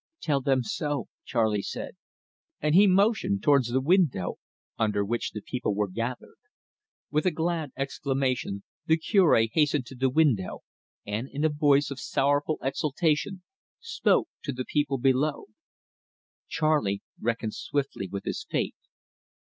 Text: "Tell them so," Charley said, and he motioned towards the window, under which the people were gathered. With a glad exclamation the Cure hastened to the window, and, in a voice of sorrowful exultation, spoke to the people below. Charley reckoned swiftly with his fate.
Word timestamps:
"Tell 0.19 0.41
them 0.41 0.63
so," 0.63 1.09
Charley 1.25 1.61
said, 1.61 1.95
and 2.59 2.73
he 2.73 2.87
motioned 2.87 3.43
towards 3.43 3.67
the 3.67 3.79
window, 3.79 4.39
under 4.79 5.05
which 5.05 5.29
the 5.29 5.43
people 5.43 5.75
were 5.75 5.87
gathered. 5.91 6.37
With 7.11 7.27
a 7.27 7.29
glad 7.31 7.71
exclamation 7.77 8.63
the 8.87 8.97
Cure 8.97 9.39
hastened 9.53 9.85
to 9.85 9.95
the 9.95 10.09
window, 10.09 10.61
and, 11.05 11.29
in 11.29 11.45
a 11.45 11.49
voice 11.49 11.91
of 11.91 11.99
sorrowful 11.99 12.57
exultation, 12.63 13.43
spoke 13.79 14.27
to 14.41 14.51
the 14.51 14.65
people 14.65 14.97
below. 14.97 15.45
Charley 16.47 17.03
reckoned 17.19 17.53
swiftly 17.53 18.07
with 18.07 18.23
his 18.23 18.43
fate. 18.49 18.73